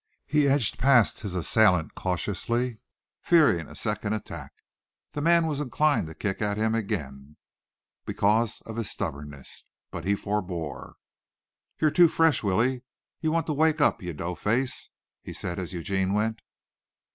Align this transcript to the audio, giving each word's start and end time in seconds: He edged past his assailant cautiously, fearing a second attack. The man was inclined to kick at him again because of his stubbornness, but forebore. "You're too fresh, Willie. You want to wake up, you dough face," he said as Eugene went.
He 0.25 0.47
edged 0.49 0.79
past 0.79 1.19
his 1.19 1.35
assailant 1.35 1.93
cautiously, 1.93 2.79
fearing 3.21 3.67
a 3.67 3.75
second 3.75 4.13
attack. 4.13 4.51
The 5.11 5.21
man 5.21 5.45
was 5.45 5.59
inclined 5.59 6.07
to 6.07 6.15
kick 6.15 6.41
at 6.41 6.57
him 6.57 6.73
again 6.73 7.37
because 8.03 8.61
of 8.61 8.77
his 8.77 8.89
stubbornness, 8.89 9.65
but 9.91 10.05
forebore. 10.17 10.95
"You're 11.79 11.91
too 11.91 12.07
fresh, 12.07 12.41
Willie. 12.41 12.81
You 13.19 13.31
want 13.31 13.45
to 13.45 13.53
wake 13.53 13.79
up, 13.79 14.01
you 14.01 14.11
dough 14.11 14.33
face," 14.33 14.89
he 15.21 15.33
said 15.33 15.59
as 15.59 15.71
Eugene 15.71 16.13
went. 16.15 16.39